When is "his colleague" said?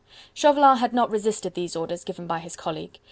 2.39-2.97